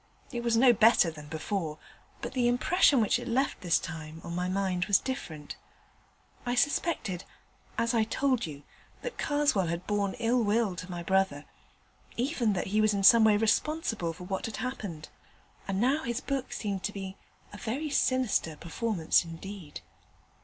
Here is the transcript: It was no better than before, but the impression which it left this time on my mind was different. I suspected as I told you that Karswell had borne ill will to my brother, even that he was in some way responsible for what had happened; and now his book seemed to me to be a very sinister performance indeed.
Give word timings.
It 0.31 0.41
was 0.41 0.57
no 0.57 0.73
better 0.73 1.11
than 1.11 1.27
before, 1.27 1.77
but 2.23 2.33
the 2.33 2.47
impression 2.47 3.01
which 3.01 3.19
it 3.19 3.27
left 3.27 3.61
this 3.61 3.77
time 3.77 4.19
on 4.23 4.33
my 4.33 4.49
mind 4.49 4.85
was 4.85 4.97
different. 4.97 5.57
I 6.43 6.55
suspected 6.55 7.23
as 7.77 7.93
I 7.93 8.03
told 8.05 8.47
you 8.47 8.63
that 9.03 9.19
Karswell 9.19 9.67
had 9.67 9.85
borne 9.85 10.15
ill 10.15 10.43
will 10.43 10.75
to 10.77 10.89
my 10.89 11.03
brother, 11.03 11.45
even 12.17 12.53
that 12.53 12.65
he 12.73 12.81
was 12.81 12.95
in 12.95 13.03
some 13.03 13.23
way 13.23 13.37
responsible 13.37 14.11
for 14.11 14.23
what 14.23 14.47
had 14.47 14.57
happened; 14.57 15.09
and 15.67 15.79
now 15.79 16.01
his 16.01 16.19
book 16.19 16.51
seemed 16.51 16.81
to 16.85 16.91
me 16.95 17.11
to 17.11 17.13
be 17.13 17.17
a 17.53 17.57
very 17.61 17.91
sinister 17.91 18.55
performance 18.55 19.23
indeed. 19.23 19.81